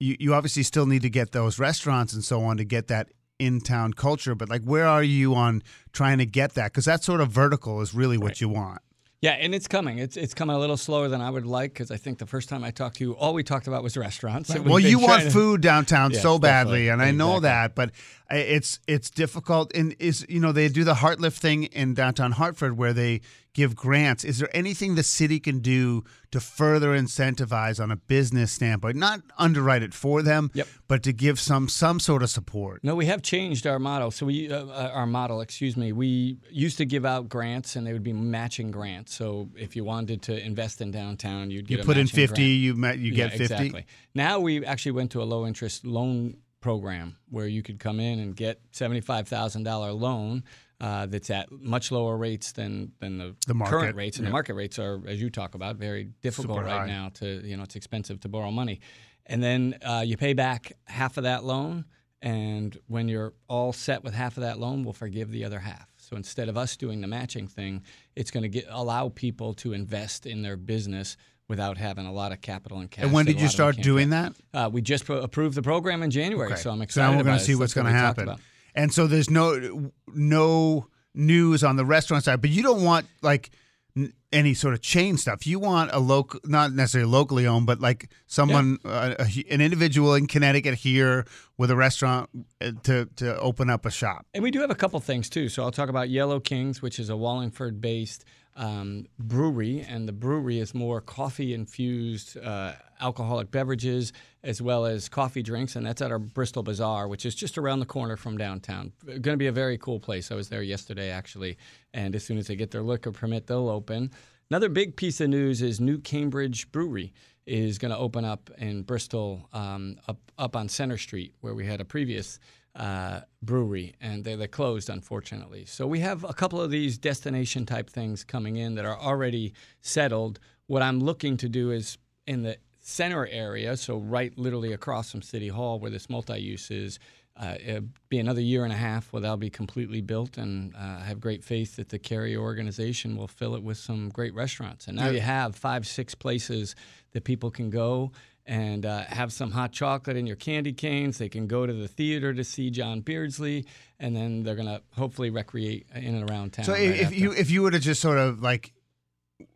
you, 0.00 0.16
you 0.18 0.34
obviously 0.34 0.64
still 0.64 0.86
need 0.86 1.02
to 1.02 1.10
get 1.10 1.30
those 1.30 1.60
restaurants 1.60 2.14
and 2.14 2.24
so 2.24 2.42
on 2.42 2.56
to 2.56 2.64
get 2.64 2.88
that 2.88 3.10
in 3.38 3.60
town 3.60 3.92
culture. 3.92 4.34
But 4.34 4.48
like, 4.48 4.62
where 4.62 4.86
are 4.86 5.04
you 5.04 5.36
on 5.36 5.62
trying 5.92 6.18
to 6.18 6.26
get 6.26 6.54
that? 6.54 6.72
Because 6.72 6.86
that 6.86 7.04
sort 7.04 7.20
of 7.20 7.30
vertical 7.30 7.80
is 7.80 7.94
really 7.94 8.18
what 8.18 8.40
you 8.40 8.48
want. 8.48 8.82
Yeah, 9.20 9.32
and 9.32 9.52
it's 9.52 9.66
coming. 9.66 9.98
It's 9.98 10.16
it's 10.16 10.32
coming 10.32 10.54
a 10.54 10.58
little 10.60 10.76
slower 10.76 11.08
than 11.08 11.20
I 11.20 11.28
would 11.28 11.44
like 11.44 11.72
because 11.72 11.90
I 11.90 11.96
think 11.96 12.18
the 12.18 12.26
first 12.26 12.48
time 12.48 12.62
I 12.62 12.70
talked 12.70 12.98
to 12.98 13.04
you, 13.04 13.16
all 13.16 13.34
we 13.34 13.42
talked 13.42 13.66
about 13.66 13.82
was 13.82 13.96
restaurants. 13.96 14.48
We've 14.54 14.64
well, 14.64 14.78
you 14.78 15.00
want 15.00 15.24
to- 15.24 15.30
food 15.30 15.60
downtown 15.60 16.12
Yes, 16.12 16.22
so 16.22 16.38
badly, 16.38 16.86
definitely. 16.86 16.88
and 16.90 17.02
I 17.02 17.10
know 17.10 17.40
that, 17.40 17.74
but 17.74 17.90
it's 18.30 18.80
it's 18.86 19.10
difficult. 19.10 19.72
And 19.74 19.94
is 19.98 20.24
you 20.28 20.40
know 20.40 20.52
they 20.52 20.68
do 20.68 20.84
the 20.84 20.94
Heartlift 20.94 21.38
thing 21.38 21.64
in 21.64 21.94
downtown 21.94 22.32
Hartford 22.32 22.76
where 22.76 22.92
they 22.92 23.20
give 23.54 23.74
grants. 23.74 24.22
Is 24.24 24.38
there 24.38 24.54
anything 24.54 24.94
the 24.94 25.02
city 25.02 25.40
can 25.40 25.58
do 25.60 26.04
to 26.30 26.38
further 26.38 26.90
incentivize 26.96 27.82
on 27.82 27.90
a 27.90 27.96
business 27.96 28.52
standpoint? 28.52 28.96
Not 28.96 29.20
underwrite 29.36 29.82
it 29.82 29.94
for 29.94 30.22
them, 30.22 30.50
Yep. 30.54 30.68
but 30.86 31.02
to 31.04 31.12
give 31.12 31.40
some 31.40 31.68
some 31.68 31.98
sort 31.98 32.22
of 32.22 32.30
support. 32.30 32.84
No, 32.84 32.94
we 32.94 33.06
have 33.06 33.22
changed 33.22 33.66
our 33.66 33.78
model. 33.78 34.10
So 34.10 34.26
we, 34.26 34.50
uh, 34.52 34.66
uh, 34.66 34.90
our 34.94 35.06
model, 35.06 35.40
excuse 35.40 35.76
me. 35.76 35.92
We 35.92 36.36
used 36.50 36.76
to 36.78 36.84
give 36.84 37.04
out 37.04 37.28
grants, 37.28 37.74
and 37.76 37.86
they 37.86 37.92
would 37.92 38.04
be 38.04 38.12
matching 38.12 38.70
grants. 38.70 39.14
So 39.14 39.48
if 39.56 39.74
you 39.74 39.84
wanted 39.84 40.22
to 40.22 40.38
invest 40.38 40.80
in 40.80 40.90
downtown, 40.90 41.50
you'd 41.50 41.66
get 41.66 41.78
You 41.78 41.84
put 41.84 41.96
in 41.96 42.06
fifty, 42.06 42.34
grant. 42.60 42.62
you 42.62 42.74
met, 42.74 42.98
you 42.98 43.12
Yeah, 43.12 43.28
get 43.28 43.38
fifty. 43.38 43.54
Exactly. 43.54 43.86
Now 44.14 44.38
we 44.38 44.64
actually 44.64 44.92
went 44.92 45.10
to 45.12 45.22
a 45.22 45.24
low 45.24 45.46
interest 45.46 45.84
loan 45.84 46.36
program 46.60 47.16
where 47.28 47.46
you 47.46 47.62
could 47.62 47.78
come 47.78 48.00
in 48.00 48.18
and 48.18 48.34
get 48.34 48.60
seventy 48.72 49.00
five 49.00 49.28
thousand 49.28 49.64
dollar 49.64 49.92
loan. 49.92 50.44
Uh, 50.80 51.06
that's 51.06 51.28
at 51.28 51.50
much 51.50 51.90
lower 51.90 52.16
rates 52.16 52.52
than 52.52 52.92
than 53.00 53.18
the, 53.18 53.34
The 53.48 53.54
market, 53.54 53.70
current 53.72 53.96
rates, 53.96 54.16
and 54.18 54.24
yeah. 54.24 54.28
the 54.28 54.32
market 54.32 54.54
rates 54.54 54.78
are, 54.78 55.00
as 55.08 55.20
you 55.20 55.28
talk 55.28 55.56
about, 55.56 55.74
very 55.74 56.10
difficult 56.22 56.58
Super 56.58 56.68
right 56.68 56.80
high. 56.82 56.86
now. 56.86 57.08
To 57.14 57.26
you 57.44 57.56
know, 57.56 57.64
it's 57.64 57.74
expensive 57.74 58.20
to 58.20 58.28
borrow 58.28 58.52
money, 58.52 58.80
and 59.26 59.42
then 59.42 59.76
uh, 59.82 60.04
you 60.06 60.16
pay 60.16 60.34
back 60.34 60.74
half 60.84 61.16
of 61.16 61.24
that 61.24 61.42
loan, 61.42 61.84
and 62.22 62.78
when 62.86 63.08
you're 63.08 63.34
all 63.48 63.72
set 63.72 64.04
with 64.04 64.14
half 64.14 64.36
of 64.36 64.42
that 64.44 64.60
loan, 64.60 64.84
we'll 64.84 64.92
forgive 64.92 65.32
the 65.32 65.44
other 65.44 65.58
half. 65.58 65.88
So 65.96 66.14
instead 66.14 66.48
of 66.48 66.56
us 66.56 66.76
doing 66.76 67.00
the 67.00 67.08
matching 67.08 67.48
thing, 67.48 67.82
it's 68.14 68.30
going 68.30 68.44
to 68.44 68.48
get 68.48 68.66
allow 68.70 69.08
people 69.08 69.54
to 69.54 69.72
invest 69.72 70.26
in 70.26 70.42
their 70.42 70.56
business 70.56 71.16
without 71.48 71.78
having 71.78 72.06
a 72.06 72.12
lot 72.12 72.32
of 72.32 72.40
capital 72.40 72.78
and 72.78 72.90
cash. 72.90 73.04
And 73.04 73.12
when 73.12 73.24
did 73.24 73.36
you 73.36 73.46
lot 73.46 73.54
of 73.54 73.56
them 73.56 73.72
start 73.72 73.76
doing 73.76 74.10
that? 74.10 74.32
Uh, 74.52 74.68
we 74.72 74.82
just 74.82 75.06
pro- 75.06 75.20
approved 75.22 75.54
the 75.56 75.62
program 75.62 76.02
in 76.02 76.10
January, 76.10 76.56
so 76.56 76.70
I'm 76.70 76.82
excited. 76.82 77.06
So 77.06 77.10
now 77.12 77.16
we're 77.18 77.24
going 77.24 77.38
to 77.38 77.44
see 77.44 77.54
what's 77.54 77.74
going 77.74 77.86
to 77.86 77.92
happen. 77.92 78.36
And 78.74 78.92
so 78.92 79.06
there's 79.06 79.30
no 79.30 79.90
no 80.14 80.86
news 81.14 81.64
on 81.64 81.76
the 81.76 81.84
restaurant 81.84 82.24
side, 82.24 82.40
but 82.40 82.50
you 82.50 82.62
don't 82.62 82.84
want 82.84 83.06
like 83.22 83.50
n- 83.96 84.12
any 84.30 84.54
sort 84.54 84.74
of 84.74 84.80
chain 84.82 85.16
stuff. 85.16 85.46
You 85.46 85.58
want 85.58 85.90
a 85.92 85.98
local, 85.98 86.38
not 86.44 86.72
necessarily 86.72 87.10
locally 87.10 87.46
owned, 87.46 87.66
but 87.66 87.80
like 87.80 88.10
someone, 88.26 88.78
uh, 88.84 89.14
a, 89.18 89.44
an 89.50 89.60
individual 89.60 90.14
in 90.14 90.26
Connecticut 90.26 90.74
here 90.74 91.26
with 91.56 91.70
a 91.70 91.76
restaurant 91.76 92.28
uh, 92.60 92.72
to 92.84 93.06
to 93.16 93.38
open 93.40 93.70
up 93.70 93.84
a 93.86 93.90
shop. 93.90 94.26
And 94.34 94.44
we 94.44 94.50
do 94.50 94.60
have 94.60 94.70
a 94.70 94.76
couple 94.76 95.00
things 95.00 95.28
too. 95.28 95.48
So 95.48 95.62
I'll 95.64 95.72
talk 95.72 95.88
about 95.88 96.08
Yellow 96.10 96.38
Kings, 96.38 96.80
which 96.82 97.00
is 97.00 97.08
a 97.08 97.16
Wallingford 97.16 97.80
based 97.80 98.24
um, 98.58 99.06
brewery. 99.18 99.80
And 99.88 100.06
the 100.06 100.12
brewery 100.12 100.58
is 100.58 100.74
more 100.74 101.00
coffee 101.00 101.54
infused 101.54 102.36
uh, 102.36 102.74
alcoholic 103.00 103.50
beverages 103.50 104.12
as 104.42 104.60
well 104.60 104.84
as 104.84 105.08
coffee 105.08 105.42
drinks. 105.42 105.76
And 105.76 105.86
that's 105.86 106.02
at 106.02 106.12
our 106.12 106.18
Bristol 106.18 106.62
Bazaar, 106.62 107.08
which 107.08 107.24
is 107.24 107.34
just 107.34 107.56
around 107.56 107.80
the 107.80 107.86
corner 107.86 108.16
from 108.16 108.36
downtown. 108.36 108.92
Going 109.06 109.22
to 109.22 109.36
be 109.36 109.46
a 109.46 109.52
very 109.52 109.78
cool 109.78 110.00
place. 110.00 110.30
I 110.30 110.34
was 110.34 110.50
there 110.50 110.62
yesterday 110.62 111.10
actually. 111.10 111.56
And 111.94 112.14
as 112.14 112.24
soon 112.24 112.36
as 112.36 112.48
they 112.48 112.56
get 112.56 112.70
their 112.70 112.82
liquor 112.82 113.12
permit, 113.12 113.46
they'll 113.46 113.70
open. 113.70 114.10
Another 114.50 114.68
big 114.68 114.96
piece 114.96 115.20
of 115.20 115.28
news 115.28 115.62
is 115.62 115.80
New 115.80 115.98
Cambridge 115.98 116.70
Brewery 116.72 117.12
is 117.46 117.78
going 117.78 117.90
to 117.90 117.98
open 117.98 118.24
up 118.24 118.50
in 118.58 118.82
Bristol, 118.82 119.48
um, 119.52 119.96
up 120.06 120.18
up 120.38 120.54
on 120.54 120.68
Center 120.68 120.98
Street, 120.98 121.34
where 121.40 121.54
we 121.54 121.66
had 121.66 121.80
a 121.80 121.84
previous 121.84 122.38
uh, 122.78 123.20
brewery, 123.42 123.94
and 124.00 124.24
they, 124.24 124.36
they 124.36 124.46
closed 124.46 124.88
unfortunately. 124.88 125.64
So 125.66 125.86
we 125.86 126.00
have 126.00 126.24
a 126.24 126.32
couple 126.32 126.60
of 126.60 126.70
these 126.70 126.96
destination 126.96 127.66
type 127.66 127.90
things 127.90 128.24
coming 128.24 128.56
in 128.56 128.76
that 128.76 128.84
are 128.84 128.98
already 128.98 129.52
settled. 129.80 130.38
What 130.68 130.82
I'm 130.82 131.00
looking 131.00 131.36
to 131.38 131.48
do 131.48 131.70
is 131.72 131.98
in 132.26 132.42
the 132.42 132.56
center 132.80 133.26
area, 133.26 133.76
so 133.76 133.98
right 133.98 134.32
literally 134.38 134.72
across 134.72 135.10
from 135.10 135.22
City 135.22 135.48
Hall, 135.48 135.78
where 135.80 135.90
this 135.90 136.08
multi-use 136.08 136.70
is. 136.70 136.98
Uh, 137.40 137.54
it'll 137.64 137.88
be 138.08 138.18
another 138.18 138.40
year 138.40 138.64
and 138.64 138.72
a 138.72 138.76
half 138.76 139.12
where 139.12 139.22
that'll 139.22 139.36
be 139.36 139.50
completely 139.50 140.00
built, 140.00 140.38
and 140.38 140.74
uh, 140.74 140.98
I 141.00 141.04
have 141.04 141.20
great 141.20 141.44
faith 141.44 141.76
that 141.76 141.88
the 141.88 141.98
Carrier 141.98 142.40
organization 142.40 143.16
will 143.16 143.28
fill 143.28 143.54
it 143.54 143.62
with 143.62 143.76
some 143.78 144.08
great 144.08 144.34
restaurants. 144.34 144.88
And 144.88 144.96
now 144.96 145.06
Yeah. 145.06 145.12
you 145.12 145.20
have 145.20 145.54
five, 145.54 145.86
six 145.86 146.16
places 146.16 146.74
that 147.12 147.22
people 147.22 147.50
can 147.52 147.70
go 147.70 148.10
and 148.48 148.86
uh, 148.86 149.04
have 149.04 149.30
some 149.30 149.50
hot 149.50 149.72
chocolate 149.72 150.16
in 150.16 150.26
your 150.26 150.34
candy 150.34 150.72
canes. 150.72 151.18
They 151.18 151.28
can 151.28 151.46
go 151.46 151.66
to 151.66 151.72
the 151.72 151.86
theater 151.86 152.32
to 152.32 152.42
see 152.42 152.70
John 152.70 153.02
Beardsley, 153.02 153.66
and 154.00 154.16
then 154.16 154.42
they're 154.42 154.56
gonna 154.56 154.80
hopefully 154.96 155.28
recreate 155.28 155.86
in 155.94 156.14
and 156.14 156.28
around 156.28 156.54
town. 156.54 156.64
So 156.64 156.72
right 156.72 156.82
if 156.82 157.06
after. 157.06 157.14
you 157.14 157.32
if 157.32 157.50
you 157.50 157.62
were 157.62 157.70
to 157.70 157.78
just 157.78 158.00
sort 158.00 158.16
of 158.16 158.40
like 158.40 158.72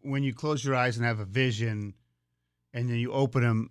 when 0.03 0.23
you 0.23 0.35
close 0.35 0.63
your 0.65 0.77
eyes 0.77 0.99
and 0.99 1.07
have 1.07 1.19
a 1.19 1.25
vision, 1.25 1.95
and 2.75 2.89
then 2.89 2.97
you 2.97 3.11
open 3.13 3.43
them, 3.43 3.71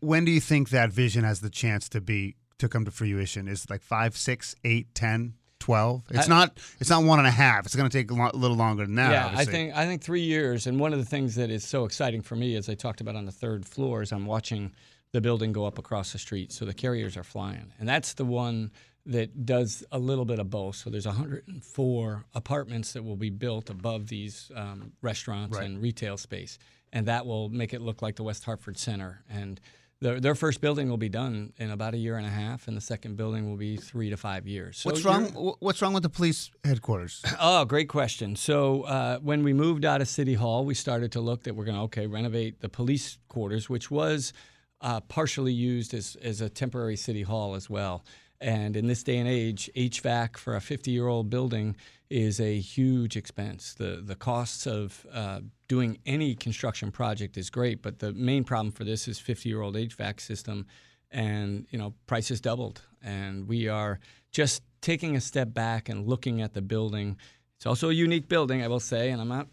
when 0.00 0.24
do 0.24 0.30
you 0.30 0.40
think 0.40 0.70
that 0.70 0.90
vision 0.90 1.24
has 1.24 1.40
the 1.40 1.50
chance 1.50 1.88
to 1.88 2.00
be 2.00 2.36
to 2.58 2.68
come 2.68 2.84
to 2.84 2.92
fruition? 2.92 3.48
Is 3.48 3.64
it 3.64 3.70
like 3.70 3.82
five, 3.82 4.16
six, 4.16 4.54
eight, 4.64 4.94
ten, 4.94 5.34
twelve? 5.70 6.02
It's 6.10 6.26
I- 6.26 6.28
not. 6.28 6.58
It's 6.80 6.90
not 6.90 7.02
one 7.04 7.18
and 7.18 7.28
a 7.28 7.30
half. 7.32 7.64
It's 7.66 7.74
going 7.76 7.88
to 7.88 7.96
take 7.98 8.10
a, 8.10 8.14
lo- 8.14 8.30
little 8.34 8.56
longer 8.56 8.84
than 8.86 8.94
that. 8.96 9.12
yeah, 9.12 9.26
obviously. 9.26 9.42
I 9.42 9.56
think 9.56 9.76
I 9.76 9.86
think 9.86 10.02
three 10.02 10.22
years. 10.22 10.66
And 10.66 10.78
one 10.80 10.92
of 10.92 10.98
the 10.98 11.04
things 11.04 11.34
that 11.36 11.50
is 11.50 11.64
so 11.64 11.84
exciting 11.84 12.22
for 12.22 12.36
me, 12.36 12.56
as 12.56 12.68
I 12.68 12.74
talked 12.74 13.00
about 13.00 13.16
on 13.16 13.24
the 13.26 13.32
third 13.32 13.64
floor, 13.66 14.02
is 14.02 14.12
I'm 14.12 14.26
watching 14.26 14.72
the 15.12 15.20
building 15.20 15.52
go 15.52 15.64
up 15.66 15.78
across 15.78 16.12
the 16.12 16.18
street. 16.18 16.52
So 16.52 16.64
the 16.64 16.74
carriers 16.74 17.16
are 17.16 17.24
flying, 17.24 17.72
and 17.78 17.88
that's 17.88 18.14
the 18.14 18.24
one 18.24 18.70
that 19.06 19.46
does 19.46 19.82
a 19.90 19.98
little 19.98 20.24
bit 20.26 20.38
of 20.38 20.50
both. 20.50 20.76
So 20.76 20.90
there's 20.90 21.06
104 21.06 22.24
apartments 22.34 22.92
that 22.92 23.02
will 23.02 23.16
be 23.16 23.30
built 23.30 23.70
above 23.70 24.08
these 24.08 24.50
um, 24.54 24.92
restaurants 25.02 25.56
Right. 25.56 25.66
and 25.66 25.80
retail 25.80 26.16
space, 26.16 26.58
and 26.92 27.06
that 27.06 27.26
will 27.26 27.48
make 27.48 27.72
it 27.72 27.80
look 27.80 28.02
like 28.02 28.16
the 28.16 28.22
West 28.22 28.44
Hartford 28.44 28.78
Center. 28.78 29.22
And 29.30 29.60
their, 30.00 30.18
their 30.18 30.34
first 30.34 30.60
building 30.60 30.88
will 30.88 30.96
be 30.96 31.08
done 31.10 31.52
in 31.58 31.70
about 31.70 31.92
a 31.92 31.98
year 31.98 32.16
and 32.16 32.26
a 32.26 32.30
half, 32.30 32.68
and 32.68 32.76
the 32.76 32.80
second 32.80 33.16
building 33.16 33.48
will 33.48 33.56
be 33.56 33.76
three 33.76 34.08
to 34.10 34.16
five 34.16 34.46
years. 34.46 34.78
So 34.78 34.90
What's 34.90 35.04
wrong? 35.04 35.26
What's 35.60 35.82
wrong 35.82 35.92
with 35.92 36.02
the 36.02 36.08
police 36.08 36.50
headquarters? 36.64 37.22
Oh, 37.42 37.64
great 37.64 37.88
question. 37.88 38.36
So 38.36 38.82
uh, 38.82 39.18
when 39.18 39.42
we 39.42 39.52
moved 39.52 39.84
out 39.84 40.00
of 40.00 40.08
City 40.08 40.34
Hall, 40.34 40.64
we 40.64 40.74
started 40.74 41.12
to 41.12 41.20
look 41.20 41.44
that 41.44 41.54
we're 41.54 41.64
going 41.64 41.76
to 41.76 41.82
okay 41.82 42.06
renovate 42.06 42.60
the 42.60 42.68
police 42.68 43.18
quarters, 43.28 43.68
which 43.68 43.90
was 43.90 44.32
uh, 44.80 45.00
partially 45.00 45.52
used 45.52 45.94
as 45.94 46.16
as 46.22 46.40
a 46.40 46.48
temporary 46.48 46.96
city 46.96 47.22
hall 47.22 47.54
as 47.54 47.68
well. 47.68 48.04
And 48.40 48.74
in 48.76 48.86
this 48.86 49.02
day 49.02 49.18
and 49.18 49.28
age, 49.28 49.70
HVAC 49.76 50.36
for 50.38 50.56
a 50.56 50.60
50 50.60 50.90
year 50.90 51.08
old 51.08 51.28
building 51.28 51.76
is 52.08 52.40
a 52.40 52.58
huge 52.58 53.16
expense. 53.16 53.74
The 53.74 54.02
the 54.04 54.16
costs 54.16 54.66
of 54.66 55.06
uh, 55.12 55.40
doing 55.68 55.98
any 56.06 56.34
construction 56.34 56.90
project 56.90 57.36
is 57.36 57.50
great, 57.50 57.82
but 57.82 57.98
the 57.98 58.12
main 58.12 58.44
problem 58.44 58.72
for 58.72 58.84
this 58.84 59.06
is 59.06 59.18
50 59.18 59.48
year 59.48 59.60
old 59.60 59.76
HVAC 59.76 60.20
system, 60.20 60.66
and 61.10 61.66
you 61.70 61.78
know 61.78 61.94
prices 62.06 62.40
doubled. 62.40 62.82
And 63.02 63.46
we 63.46 63.68
are 63.68 64.00
just 64.32 64.62
taking 64.80 65.16
a 65.16 65.20
step 65.20 65.52
back 65.52 65.88
and 65.88 66.06
looking 66.06 66.40
at 66.40 66.54
the 66.54 66.62
building. 66.62 67.16
It's 67.56 67.66
also 67.66 67.90
a 67.90 67.92
unique 67.92 68.28
building, 68.28 68.62
I 68.62 68.68
will 68.68 68.80
say, 68.80 69.10
and 69.10 69.20
I'm 69.20 69.28
not 69.28 69.48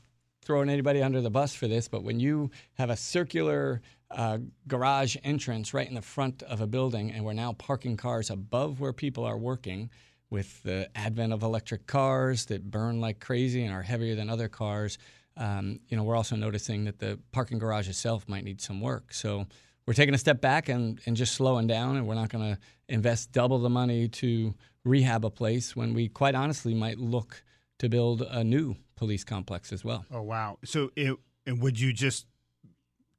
throwing 0.48 0.70
anybody 0.70 1.04
under 1.04 1.22
the 1.22 1.30
bus 1.30 1.54
for 1.54 1.68
this, 1.68 1.90
but 1.90 2.04
when 2.04 2.20
you 2.20 2.50
have 2.76 2.90
a 2.90 2.96
circular 2.96 3.82
uh, 4.10 4.38
garage 4.66 5.18
entrance 5.24 5.74
right 5.74 5.88
in 5.88 5.94
the 5.94 6.02
front 6.02 6.42
of 6.44 6.62
a 6.62 6.68
building, 6.68 7.12
and 7.12 7.26
we're 7.26 7.34
now 7.34 7.52
parking 7.52 7.98
cars 7.98 8.30
above 8.30 8.80
where 8.80 8.94
people 8.94 9.26
are 9.26 9.38
working, 9.38 9.90
with 10.30 10.62
the 10.64 10.90
advent 10.96 11.32
of 11.32 11.44
electric 11.44 11.88
cars 11.88 12.46
that 12.46 12.70
burn 12.70 13.00
like 13.00 13.20
crazy 13.20 13.64
and 13.64 13.74
are 13.74 13.82
heavier 13.82 14.16
than 14.16 14.30
other 14.30 14.48
cars, 14.48 14.98
um, 15.38 15.80
you 15.88 15.96
know, 15.96 16.04
we're 16.04 16.16
also 16.16 16.36
noticing 16.36 16.86
that 16.86 17.00
the 17.00 17.20
parking 17.32 17.60
garage 17.60 17.88
itself 17.88 18.28
might 18.28 18.44
need 18.44 18.60
some 18.60 18.82
work. 18.82 19.14
So 19.14 19.46
we're 19.86 19.94
taking 19.94 20.16
a 20.16 20.18
step 20.18 20.42
back 20.42 20.68
and, 20.70 21.00
and 21.06 21.16
just 21.16 21.36
slowing 21.36 21.68
down, 21.68 21.96
and 21.96 22.08
we're 22.08 22.16
not 22.16 22.30
going 22.30 22.56
to 22.56 22.60
invest 22.90 23.32
double 23.32 23.60
the 23.60 23.70
money 23.70 24.08
to 24.08 24.54
rehab 24.84 25.24
a 25.24 25.30
place 25.30 25.76
when 25.76 25.94
we 25.94 26.08
quite 26.10 26.36
honestly 26.36 26.74
might 26.74 26.98
look 26.98 27.44
to 27.80 27.90
build 27.90 28.22
a 28.22 28.44
new 28.44 28.76
police 28.96 29.24
complex 29.24 29.72
as 29.72 29.84
well. 29.84 30.06
Oh 30.12 30.22
wow! 30.22 30.58
So 30.66 30.92
it, 30.96 31.16
and 31.46 31.62
would 31.62 31.80
you 31.80 31.94
just 31.94 32.26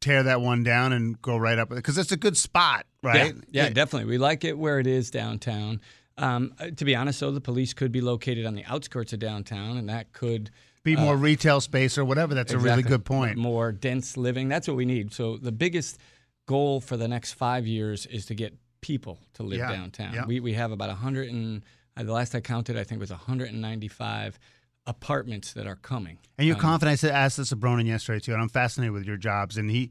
tear 0.00 0.22
that 0.22 0.40
one 0.40 0.62
down 0.62 0.92
and 0.92 1.20
go 1.20 1.36
right 1.36 1.58
up 1.58 1.68
because 1.70 1.98
it's 1.98 2.12
a 2.12 2.16
good 2.16 2.36
spot, 2.36 2.86
right? 3.02 3.34
Yeah, 3.50 3.64
yeah, 3.64 3.70
definitely. 3.70 4.08
We 4.08 4.18
like 4.18 4.44
it 4.44 4.56
where 4.56 4.78
it 4.78 4.86
is 4.86 5.10
downtown. 5.10 5.80
Um, 6.16 6.52
uh, 6.58 6.70
to 6.76 6.84
be 6.84 6.94
honest, 6.96 7.20
though, 7.20 7.30
the 7.30 7.40
police 7.40 7.72
could 7.74 7.92
be 7.92 8.00
located 8.00 8.44
on 8.46 8.54
the 8.54 8.64
outskirts 8.64 9.12
of 9.12 9.20
downtown, 9.20 9.76
and 9.76 9.88
that 9.88 10.12
could 10.12 10.50
Be 10.82 10.96
more 10.96 11.16
retail 11.16 11.60
space 11.60 11.96
or 11.98 12.04
whatever. 12.04 12.34
That's 12.34 12.52
a 12.52 12.58
really 12.58 12.82
good 12.82 13.04
point. 13.04 13.36
More 13.38 13.70
dense 13.72 14.16
living. 14.16 14.48
That's 14.48 14.66
what 14.66 14.76
we 14.76 14.84
need. 14.84 15.12
So 15.12 15.36
the 15.36 15.52
biggest 15.52 15.98
goal 16.46 16.80
for 16.80 16.96
the 16.96 17.06
next 17.08 17.34
five 17.34 17.66
years 17.66 18.06
is 18.06 18.26
to 18.26 18.34
get 18.34 18.54
people 18.80 19.18
to 19.34 19.42
live 19.42 19.58
Yeah, 19.58 19.70
downtown. 19.72 20.14
yeah. 20.14 20.26
We 20.26 20.40
we 20.40 20.54
have 20.54 20.72
about 20.72 20.88
a 20.88 20.94
100 20.94 21.28
and 21.28 21.62
uh, 21.98 22.02
the 22.04 22.12
last 22.12 22.34
I 22.34 22.40
counted, 22.40 22.76
I 22.76 22.84
think 22.84 22.98
it 22.98 23.00
was 23.00 23.10
195 23.10 24.38
apartments 24.86 25.52
that 25.52 25.66
are 25.66 25.76
coming. 25.76 26.18
And 26.38 26.46
you're 26.46 26.56
Um, 26.56 26.62
confident. 26.62 26.92
I 26.92 26.96
said, 26.96 27.10
asked 27.12 27.36
this 27.36 27.52
of 27.52 27.58
Bronin 27.60 27.86
yesterday 27.86 28.20
too, 28.20 28.32
and 28.32 28.40
I'm 28.40 28.48
fascinated 28.48 28.92
with 28.92 29.04
your 29.04 29.16
jobs. 29.16 29.56
And 29.58 29.70
he, 29.70 29.90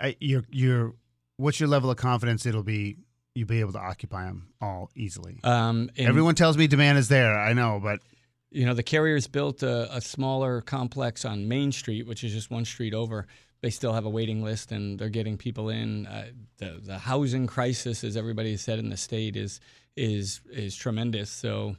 I, 0.00 0.16
you're, 0.20 0.44
you're, 0.50 0.94
what's 1.36 1.60
your 1.60 1.68
level 1.68 1.90
of 1.90 1.96
confidence? 1.96 2.46
It'll 2.46 2.62
be 2.62 2.96
you'll 3.34 3.46
be 3.46 3.60
able 3.60 3.72
to 3.72 3.78
occupy 3.78 4.24
them 4.24 4.48
all 4.62 4.90
easily. 4.96 5.38
Um, 5.44 5.90
Everyone 5.98 6.34
tells 6.34 6.56
me 6.56 6.66
demand 6.66 6.96
is 6.96 7.08
there. 7.08 7.38
I 7.38 7.52
know, 7.52 7.78
but 7.82 8.00
You 8.50 8.64
know, 8.64 8.72
the 8.72 8.82
carriers 8.82 9.26
built 9.26 9.62
a, 9.62 9.94
a 9.94 10.00
smaller 10.00 10.62
complex 10.62 11.26
on 11.26 11.46
Main 11.46 11.70
Street, 11.70 12.06
which 12.06 12.24
is 12.24 12.32
just 12.32 12.50
one 12.50 12.64
street 12.64 12.94
over. 12.94 13.26
They 13.62 13.70
still 13.70 13.92
have 13.94 14.04
a 14.04 14.10
waiting 14.10 14.42
list, 14.42 14.70
and 14.72 14.98
they're 14.98 15.08
getting 15.08 15.36
people 15.38 15.68
in. 15.70 16.06
Uh, 16.06 16.26
the 16.58 16.80
the 16.82 16.98
housing 16.98 17.46
crisis, 17.46 18.04
as 18.04 18.16
everybody 18.16 18.52
has 18.52 18.60
said 18.60 18.78
in 18.78 18.90
the 18.90 18.96
state, 18.96 19.36
is 19.36 19.60
is 19.96 20.40
is 20.50 20.76
tremendous. 20.76 21.30
So 21.30 21.76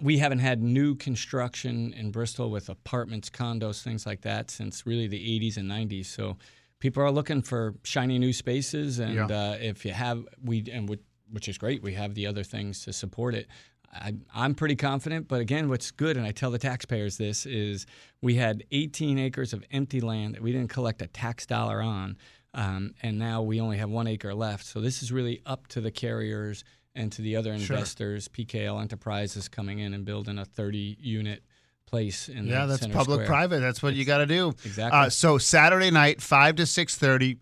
we 0.00 0.18
haven't 0.18 0.38
had 0.40 0.62
new 0.62 0.94
construction 0.94 1.92
in 1.92 2.10
Bristol 2.10 2.50
with 2.50 2.68
apartments, 2.68 3.30
condos, 3.30 3.82
things 3.82 4.06
like 4.06 4.22
that 4.22 4.50
since 4.50 4.86
really 4.86 5.06
the 5.06 5.18
80s 5.40 5.56
and 5.58 5.70
90s. 5.70 6.06
So 6.06 6.36
people 6.80 7.02
are 7.02 7.10
looking 7.10 7.42
for 7.42 7.74
shiny 7.84 8.18
new 8.18 8.32
spaces, 8.32 8.98
and 8.98 9.14
Yeah. 9.14 9.26
uh, 9.26 9.58
if 9.60 9.84
you 9.84 9.92
have 9.92 10.26
we 10.42 10.64
and 10.72 10.88
which, 10.88 11.00
which 11.30 11.48
is 11.48 11.58
great, 11.58 11.82
we 11.82 11.94
have 11.94 12.14
the 12.14 12.26
other 12.26 12.42
things 12.42 12.82
to 12.84 12.92
support 12.92 13.34
it. 13.34 13.46
I, 13.94 14.14
I'm 14.34 14.54
pretty 14.54 14.76
confident, 14.76 15.28
but 15.28 15.40
again, 15.40 15.68
what's 15.68 15.90
good, 15.90 16.16
and 16.16 16.26
I 16.26 16.32
tell 16.32 16.50
the 16.50 16.58
taxpayers 16.58 17.16
this, 17.16 17.46
is 17.46 17.86
we 18.20 18.34
had 18.34 18.64
18 18.72 19.18
acres 19.18 19.52
of 19.52 19.64
empty 19.70 20.00
land 20.00 20.34
that 20.34 20.42
we 20.42 20.52
didn't 20.52 20.70
collect 20.70 21.00
a 21.02 21.06
tax 21.06 21.46
dollar 21.46 21.80
on, 21.80 22.16
um, 22.54 22.94
and 23.02 23.18
now 23.18 23.42
we 23.42 23.60
only 23.60 23.78
have 23.78 23.90
one 23.90 24.06
acre 24.06 24.34
left. 24.34 24.64
So 24.66 24.80
this 24.80 25.02
is 25.02 25.12
really 25.12 25.40
up 25.46 25.66
to 25.68 25.80
the 25.80 25.90
carriers 25.90 26.64
and 26.94 27.10
to 27.12 27.22
the 27.22 27.36
other 27.36 27.56
Sure. 27.58 27.74
investors. 27.76 28.28
PKL 28.28 28.80
Enterprises 28.80 29.48
coming 29.48 29.78
in 29.80 29.94
and 29.94 30.04
building 30.04 30.38
a 30.38 30.44
30 30.44 30.96
unit 31.00 31.42
place 31.86 32.28
in 32.28 32.46
yeah, 32.46 32.66
that's 32.66 32.86
public 32.86 33.16
square. 33.18 33.26
private. 33.26 33.60
That's 33.60 33.82
what 33.82 33.94
you 33.94 34.04
got 34.04 34.18
to 34.18 34.26
do. 34.26 34.48
Exactly. 34.64 34.98
Uh, 34.98 35.08
so 35.10 35.38
Saturday 35.38 35.90
night, 35.90 36.20
five 36.20 36.56
to 36.56 36.66
six 36.66 36.96
thirty, 36.96 37.38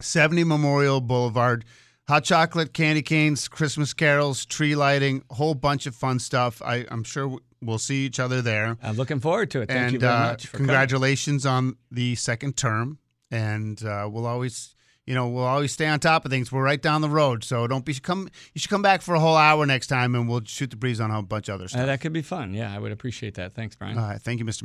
70 0.00 0.44
Memorial 0.44 1.00
Boulevard. 1.00 1.64
Hot 2.12 2.24
chocolate, 2.24 2.74
candy 2.74 3.00
canes, 3.00 3.48
Christmas 3.48 3.94
carols, 3.94 4.44
tree 4.44 4.76
lighting, 4.76 5.22
a 5.30 5.34
whole 5.34 5.54
bunch 5.54 5.86
of 5.86 5.94
fun 5.94 6.18
stuff. 6.18 6.60
I, 6.60 6.84
I'm 6.90 7.04
sure 7.04 7.38
we'll 7.62 7.78
see 7.78 8.04
each 8.04 8.20
other 8.20 8.42
there. 8.42 8.76
I'm 8.82 8.96
looking 8.96 9.18
forward 9.18 9.50
to 9.52 9.62
it. 9.62 9.68
Thank 9.68 9.80
and 9.80 9.92
you 9.94 9.98
very 9.98 10.12
uh, 10.12 10.26
much. 10.26 10.46
For 10.46 10.58
coming. 10.58 10.66
congratulations 10.66 11.46
on 11.46 11.78
the 11.90 12.14
second 12.16 12.58
term. 12.58 12.98
And 13.30 13.82
uh, 13.82 14.10
we'll 14.12 14.26
always, 14.26 14.76
you 15.06 15.14
know, 15.14 15.26
we'll 15.28 15.46
always 15.46 15.72
stay 15.72 15.86
on 15.86 16.00
top 16.00 16.26
of 16.26 16.30
things. 16.30 16.52
We're 16.52 16.62
right 16.62 16.82
down 16.82 17.00
the 17.00 17.08
road, 17.08 17.44
so 17.44 17.66
don't 17.66 17.86
be 17.86 17.94
come. 17.94 18.28
You 18.52 18.58
should 18.58 18.68
come 18.68 18.82
back 18.82 19.00
for 19.00 19.14
a 19.14 19.18
whole 19.18 19.38
hour 19.38 19.64
next 19.64 19.86
time, 19.86 20.14
and 20.14 20.28
we'll 20.28 20.44
shoot 20.44 20.68
the 20.68 20.76
breeze 20.76 21.00
on 21.00 21.10
a 21.10 21.22
bunch 21.22 21.48
of 21.48 21.54
other 21.54 21.64
Uh, 21.64 21.68
stuff. 21.68 21.86
that 21.86 22.02
could 22.02 22.12
be 22.12 22.20
fun. 22.20 22.52
Yeah, 22.52 22.76
I 22.76 22.78
would 22.78 22.92
appreciate 22.92 23.36
that. 23.36 23.54
Thanks, 23.54 23.74
Brian. 23.74 23.96
All 23.96 24.04
right, 24.04 24.20
thank 24.20 24.38
you, 24.38 24.44
Mr. 24.44 24.64